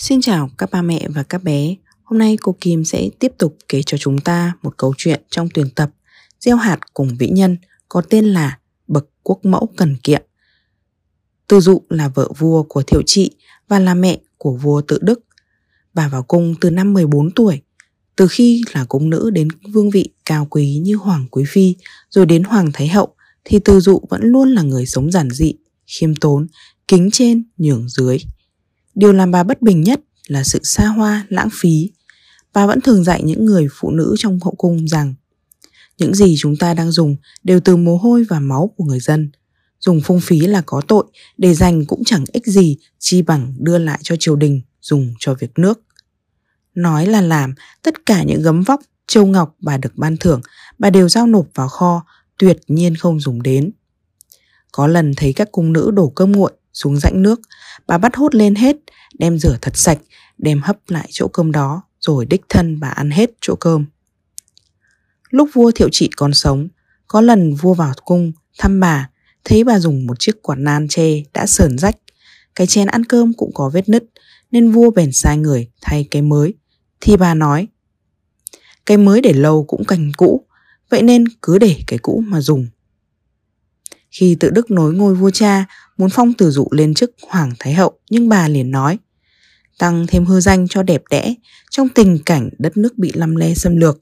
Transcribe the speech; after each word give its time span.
Xin 0.00 0.20
chào 0.20 0.50
các 0.58 0.70
ba 0.70 0.82
mẹ 0.82 1.08
và 1.08 1.22
các 1.22 1.42
bé. 1.42 1.74
Hôm 2.02 2.18
nay 2.18 2.38
cô 2.42 2.56
Kim 2.60 2.84
sẽ 2.84 3.08
tiếp 3.18 3.32
tục 3.38 3.56
kể 3.68 3.82
cho 3.86 3.98
chúng 3.98 4.20
ta 4.20 4.52
một 4.62 4.76
câu 4.76 4.94
chuyện 4.96 5.22
trong 5.30 5.48
tuyển 5.54 5.70
tập 5.70 5.90
Gieo 6.40 6.56
hạt 6.56 6.78
cùng 6.94 7.16
vĩ 7.18 7.28
nhân 7.28 7.56
có 7.88 8.02
tên 8.10 8.24
là 8.24 8.58
Bậc 8.88 9.06
Quốc 9.22 9.44
Mẫu 9.44 9.68
Cần 9.76 9.96
Kiệm. 10.02 10.22
Từ 11.48 11.60
dụ 11.60 11.82
là 11.88 12.08
vợ 12.08 12.28
vua 12.38 12.62
của 12.62 12.82
Thiệu 12.82 13.02
Trị 13.06 13.30
và 13.68 13.78
là 13.78 13.94
mẹ 13.94 14.18
của 14.38 14.52
vua 14.56 14.80
Tự 14.80 14.98
Đức. 15.02 15.20
Bà 15.94 16.08
vào 16.08 16.22
cung 16.22 16.54
từ 16.60 16.70
năm 16.70 16.92
14 16.92 17.30
tuổi. 17.30 17.60
Từ 18.16 18.26
khi 18.28 18.62
là 18.72 18.84
cung 18.84 19.10
nữ 19.10 19.30
đến 19.30 19.48
vương 19.72 19.90
vị 19.90 20.08
cao 20.24 20.46
quý 20.50 20.80
như 20.82 20.96
Hoàng 20.96 21.26
Quý 21.30 21.44
Phi 21.48 21.74
rồi 22.10 22.26
đến 22.26 22.44
Hoàng 22.44 22.70
Thái 22.72 22.88
Hậu 22.88 23.14
thì 23.44 23.58
Từ 23.64 23.80
dụ 23.80 24.00
vẫn 24.10 24.20
luôn 24.22 24.48
là 24.48 24.62
người 24.62 24.86
sống 24.86 25.10
giản 25.10 25.30
dị, 25.30 25.54
khiêm 25.86 26.14
tốn, 26.14 26.46
kính 26.88 27.10
trên, 27.12 27.44
nhường 27.58 27.88
dưới. 27.88 28.18
Điều 28.94 29.12
làm 29.12 29.30
bà 29.30 29.42
bất 29.42 29.62
bình 29.62 29.80
nhất 29.80 30.00
là 30.26 30.44
sự 30.44 30.60
xa 30.62 30.86
hoa, 30.86 31.26
lãng 31.28 31.48
phí. 31.52 31.90
Bà 32.52 32.66
vẫn 32.66 32.80
thường 32.80 33.04
dạy 33.04 33.22
những 33.22 33.44
người 33.44 33.68
phụ 33.72 33.90
nữ 33.90 34.14
trong 34.18 34.38
hậu 34.42 34.54
cung 34.54 34.88
rằng 34.88 35.14
những 35.98 36.14
gì 36.14 36.34
chúng 36.38 36.56
ta 36.56 36.74
đang 36.74 36.90
dùng 36.90 37.16
đều 37.44 37.60
từ 37.60 37.76
mồ 37.76 37.96
hôi 37.96 38.24
và 38.28 38.40
máu 38.40 38.72
của 38.76 38.84
người 38.84 39.00
dân. 39.00 39.30
Dùng 39.80 40.00
phung 40.00 40.20
phí 40.20 40.40
là 40.40 40.62
có 40.66 40.82
tội, 40.88 41.04
để 41.38 41.54
dành 41.54 41.84
cũng 41.86 42.04
chẳng 42.04 42.24
ích 42.32 42.46
gì, 42.46 42.76
chi 42.98 43.22
bằng 43.22 43.54
đưa 43.58 43.78
lại 43.78 43.98
cho 44.02 44.16
triều 44.18 44.36
đình 44.36 44.60
dùng 44.80 45.14
cho 45.18 45.34
việc 45.34 45.58
nước. 45.58 45.80
Nói 46.74 47.06
là 47.06 47.20
làm, 47.20 47.54
tất 47.82 48.06
cả 48.06 48.22
những 48.22 48.42
gấm 48.42 48.62
vóc, 48.62 48.80
châu 49.06 49.26
ngọc 49.26 49.56
bà 49.58 49.76
được 49.76 49.96
ban 49.96 50.16
thưởng, 50.16 50.40
bà 50.78 50.90
đều 50.90 51.08
giao 51.08 51.26
nộp 51.26 51.46
vào 51.54 51.68
kho, 51.68 52.04
tuyệt 52.38 52.58
nhiên 52.68 52.96
không 52.96 53.20
dùng 53.20 53.42
đến. 53.42 53.70
Có 54.72 54.86
lần 54.86 55.12
thấy 55.16 55.32
các 55.32 55.52
cung 55.52 55.72
nữ 55.72 55.90
đổ 55.94 56.08
cơm 56.08 56.32
nguội 56.32 56.52
xuống 56.72 56.96
rãnh 56.96 57.22
nước, 57.22 57.40
bà 57.86 57.98
bắt 57.98 58.16
hốt 58.16 58.34
lên 58.34 58.54
hết, 58.54 58.76
đem 59.18 59.38
rửa 59.38 59.56
thật 59.62 59.76
sạch, 59.76 59.98
đem 60.38 60.60
hấp 60.62 60.76
lại 60.88 61.08
chỗ 61.10 61.28
cơm 61.28 61.52
đó, 61.52 61.82
rồi 62.00 62.26
đích 62.26 62.42
thân 62.48 62.80
bà 62.80 62.88
ăn 62.88 63.10
hết 63.10 63.30
chỗ 63.40 63.54
cơm. 63.54 63.86
Lúc 65.30 65.48
vua 65.52 65.70
thiệu 65.70 65.88
trị 65.92 66.10
còn 66.16 66.34
sống, 66.34 66.68
có 67.08 67.20
lần 67.20 67.54
vua 67.54 67.74
vào 67.74 67.92
cung 68.04 68.32
thăm 68.58 68.80
bà, 68.80 69.10
thấy 69.44 69.64
bà 69.64 69.78
dùng 69.78 70.06
một 70.06 70.20
chiếc 70.20 70.42
quạt 70.42 70.56
nan 70.58 70.88
tre 70.88 71.22
đã 71.32 71.46
sờn 71.46 71.78
rách, 71.78 71.96
cái 72.54 72.66
chén 72.66 72.86
ăn 72.86 73.04
cơm 73.04 73.32
cũng 73.32 73.50
có 73.54 73.68
vết 73.68 73.88
nứt, 73.88 74.04
nên 74.50 74.70
vua 74.70 74.90
bèn 74.90 75.12
sai 75.12 75.36
người 75.36 75.70
thay 75.80 76.08
cái 76.10 76.22
mới. 76.22 76.54
Thì 77.00 77.16
bà 77.16 77.34
nói, 77.34 77.68
cái 78.86 78.96
mới 78.96 79.20
để 79.20 79.32
lâu 79.32 79.64
cũng 79.64 79.84
cành 79.84 80.12
cũ, 80.16 80.46
vậy 80.90 81.02
nên 81.02 81.24
cứ 81.42 81.58
để 81.58 81.76
cái 81.86 81.98
cũ 81.98 82.22
mà 82.26 82.40
dùng. 82.40 82.66
Khi 84.10 84.36
tự 84.40 84.50
đức 84.50 84.70
nối 84.70 84.94
ngôi 84.94 85.14
vua 85.14 85.30
cha, 85.30 85.64
muốn 85.96 86.10
phong 86.10 86.32
từ 86.32 86.50
dụ 86.50 86.68
lên 86.70 86.94
chức 86.94 87.10
hoàng 87.28 87.52
thái 87.58 87.74
hậu, 87.74 87.98
nhưng 88.10 88.28
bà 88.28 88.48
liền 88.48 88.70
nói, 88.70 88.98
tăng 89.78 90.06
thêm 90.06 90.24
hư 90.24 90.40
danh 90.40 90.68
cho 90.68 90.82
đẹp 90.82 91.02
đẽ, 91.10 91.34
trong 91.70 91.88
tình 91.88 92.18
cảnh 92.26 92.50
đất 92.58 92.76
nước 92.76 92.98
bị 92.98 93.12
lăm 93.14 93.36
le 93.36 93.54
xâm 93.54 93.76
lược, 93.76 93.98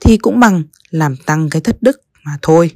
thì 0.00 0.16
cũng 0.16 0.40
bằng 0.40 0.62
làm 0.90 1.16
tăng 1.16 1.50
cái 1.50 1.62
thất 1.62 1.82
đức 1.82 2.00
mà 2.24 2.32
thôi. 2.42 2.70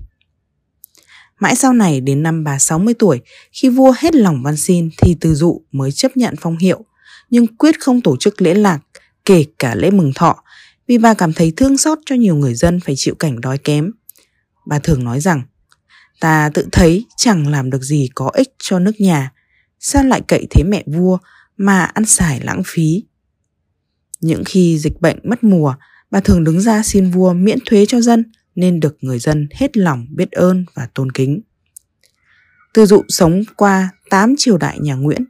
Mãi 1.41 1.57
sau 1.57 1.73
này 1.73 2.01
đến 2.01 2.23
năm 2.23 2.45
bà 2.45 2.59
60 2.59 2.95
tuổi, 2.95 3.21
khi 3.53 3.69
vua 3.69 3.95
hết 3.99 4.15
lòng 4.15 4.43
văn 4.43 4.57
xin 4.57 4.91
thì 4.99 5.17
từ 5.21 5.35
dụ 5.35 5.63
mới 5.73 5.93
chấp 5.93 6.17
nhận 6.17 6.35
phong 6.41 6.59
hiệu, 6.59 6.85
nhưng 7.31 7.47
quyết 7.57 7.81
không 7.81 8.01
tổ 8.01 8.17
chức 8.17 8.43
lễ 8.43 8.55
lạc, 8.55 8.79
kể 9.25 9.45
cả 9.59 9.75
lễ 9.75 9.91
mừng 9.91 10.13
thọ, 10.15 10.43
vì 10.89 10.99
bà 10.99 11.15
cảm 11.15 11.33
thấy 11.33 11.53
thương 11.57 11.79
xót 11.79 11.99
cho 12.07 12.15
nhiều 12.15 12.35
người 12.35 12.55
dân 12.55 12.81
phải 12.81 12.95
chịu 12.99 13.15
cảnh 13.15 13.41
đói 13.41 13.59
kém. 13.59 13.91
Bà 14.67 14.79
thường 14.79 15.05
nói 15.05 15.21
rằng, 15.21 15.43
ta 16.21 16.51
tự 16.55 16.67
thấy 16.73 17.07
chẳng 17.17 17.49
làm 17.49 17.71
được 17.71 17.83
gì 17.83 18.09
có 18.15 18.31
ích 18.35 18.55
cho 18.59 18.79
nước 18.79 19.01
nhà, 19.01 19.33
sao 19.81 20.05
lại 20.05 20.21
cậy 20.29 20.47
thế 20.51 20.65
mẹ 20.65 20.85
vua 20.87 21.19
mà 21.57 21.85
ăn 21.85 22.05
xài 22.05 22.41
lãng 22.41 22.63
phí. 22.67 23.05
Những 24.21 24.43
khi 24.45 24.79
dịch 24.79 25.01
bệnh 25.01 25.19
mất 25.23 25.45
mùa, 25.45 25.75
bà 26.11 26.21
thường 26.21 26.45
đứng 26.45 26.61
ra 26.61 26.83
xin 26.83 27.11
vua 27.11 27.33
miễn 27.33 27.59
thuế 27.67 27.87
cho 27.87 28.01
dân 28.01 28.25
nên 28.55 28.81
được 28.81 28.97
người 29.01 29.19
dân 29.19 29.49
hết 29.53 29.77
lòng 29.77 30.07
biết 30.11 30.31
ơn 30.31 30.65
và 30.75 30.89
tôn 30.95 31.13
kính. 31.13 31.41
Từ 32.75 32.87
dụ 32.87 33.03
sống 33.09 33.43
qua 33.57 33.91
8 34.11 34.35
triều 34.39 34.59
đại 34.59 34.79
nhà 34.81 34.95
Nguyễn 34.95 35.25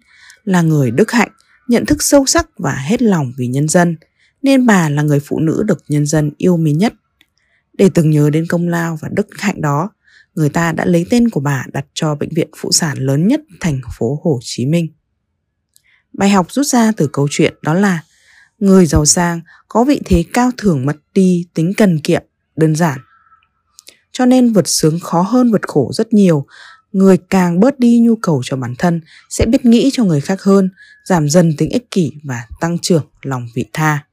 là 0.44 0.62
người 0.62 0.91
đức 0.91 1.12
hạnh, 1.12 1.30
nhận 1.68 1.86
thức 1.86 2.03
sâu 2.03 2.26
sắc 2.26 2.47
và 2.58 2.74
hết 2.74 3.03
lòng 3.03 3.32
vì 3.36 3.47
nhân 3.47 3.68
dân, 3.68 3.97
nên 4.42 4.66
bà 4.66 4.88
là 4.88 5.03
người 5.03 5.20
phụ 5.20 5.41
nữ 5.41 5.62
được 5.66 5.84
nhân 5.88 6.06
dân 6.06 6.32
yêu 6.38 6.56
mến 6.56 6.78
nhất. 6.78 6.94
Để 7.72 7.91
từng 7.94 8.10
nhớ 8.10 8.30
đến 8.30 8.47
công 8.48 8.68
lao 8.68 8.98
và 9.00 9.08
đức 9.12 9.26
hạnh 9.38 9.60
đó, 9.60 9.91
người 10.36 10.48
ta 10.48 10.72
đã 10.72 10.84
lấy 10.84 11.06
tên 11.10 11.28
của 11.28 11.41
bà 11.41 11.64
đặt 11.72 11.86
cho 11.94 12.14
bệnh 12.14 12.28
viện 12.34 12.48
phụ 12.56 12.72
sản 12.72 12.98
lớn 12.98 13.28
nhất 13.28 13.41
thành 13.60 13.80
phố 13.98 14.20
Hồ 14.22 14.38
Chí 14.42 14.66
Minh. 14.66 14.88
Bài 16.12 16.30
học 16.30 16.47
rút 16.52 16.66
ra 16.66 16.92
từ 16.97 17.08
câu 17.12 17.28
chuyện 17.30 17.54
đó 17.62 17.74
là 17.74 18.02
người 18.58 18.86
giàu 18.86 19.04
sang 19.04 19.41
có 19.69 19.84
vị 19.84 20.00
thế 20.04 20.24
cao 20.32 20.50
thưởng 20.56 20.86
mất 20.86 20.97
đi 21.14 21.47
tính 21.54 21.72
cần 21.76 21.98
kiệm, 21.98 22.22
đơn 22.56 22.74
giản. 22.74 22.98
Cho 24.12 24.26
nên 24.26 24.52
vượt 24.52 24.69
sướng 24.69 25.00
khó 25.00 25.22
hơn 25.22 25.52
vượt 25.52 25.69
khổ 25.69 25.91
rất 25.94 26.12
nhiều, 26.12 26.47
người 26.92 27.18
càng 27.30 27.60
bớt 27.60 27.78
đi 27.78 28.00
nhu 28.00 28.16
cầu 28.16 28.42
cho 28.44 28.56
bản 28.56 28.74
thân 28.78 29.00
sẽ 29.28 29.47
biết 29.47 29.64
nghĩ 29.64 29.91
cho 29.92 30.04
người 30.04 30.20
khác 30.20 30.42
hơn, 30.42 30.70
giảm 31.04 31.28
dần 31.28 31.56
tính 31.56 31.70
ích 31.70 31.91
kỷ 31.91 32.12
và 32.24 32.47
tăng 32.60 32.78
trưởng 32.78 33.06
lòng 33.22 33.47
vị 33.54 33.64
tha. 33.72 34.06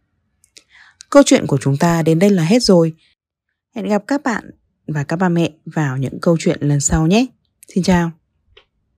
Câu 1.09 1.23
chuyện 1.25 1.47
của 1.47 1.57
chúng 1.61 1.77
ta 1.77 2.01
đến 2.01 2.19
đây 2.19 2.29
là 2.29 2.43
hết 2.43 2.63
rồi. 2.63 2.93
Hẹn 3.75 3.87
gặp 3.87 4.03
các 4.07 4.23
bạn 4.23 4.49
và 4.93 5.03
các 5.03 5.15
ba 5.15 5.29
mẹ 5.29 5.49
vào 5.65 5.97
những 5.97 6.19
câu 6.19 6.37
chuyện 6.39 6.57
lần 6.61 6.79
sau 6.79 7.07
nhé. 7.07 7.25
Xin 7.67 7.83
chào. 7.83 8.11